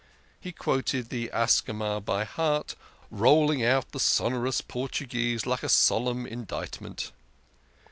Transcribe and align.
He 0.39 0.51
quoted 0.51 1.09
the 1.09 1.29
Ascama 1.31 2.03
by 2.03 2.23
heart, 2.23 2.73
rolling 3.11 3.63
out 3.63 3.91
the 3.91 3.99
sonorous 3.99 4.59
Portuguese 4.59 5.45
like 5.45 5.61
a 5.61 5.69
solemn 5.69 6.25
indictment. 6.25 7.11